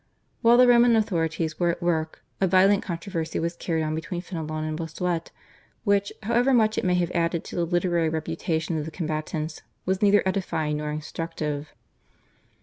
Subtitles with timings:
[0.41, 4.63] While the Roman authorities were at work a violent controversy was carried on between Fenelon
[4.63, 5.29] and Bossuet,
[5.83, 10.01] which, however much it may have added to the literary reputation of the combatants, was
[10.01, 11.71] neither edifying nor instructive.